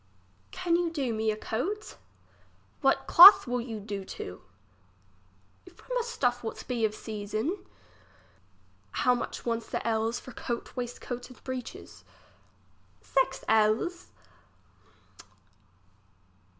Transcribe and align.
Can 0.49 0.75
you 0.77 0.89
do 0.89 1.13
me 1.13 1.29
a 1.29 1.37
coat? 1.37 1.95
What 2.81 3.05
cloth 3.05 3.45
will 3.45 3.61
you 3.61 3.79
do 3.79 4.03
to? 4.03 4.41
From 5.75 5.95
a 5.95 6.03
stuff 6.03 6.43
what 6.43 6.63
be 6.67 6.83
of 6.85 6.95
season. 6.95 7.63
How 8.93 9.13
much 9.13 9.45
wants 9.45 9.69
the 9.69 9.87
ells 9.87 10.19
for 10.19 10.31
coat, 10.31 10.75
waist 10.75 11.01
coat, 11.01 11.29
and 11.29 11.43
breeches? 11.43 12.03
Six 13.03 13.43
ells. 13.47 14.09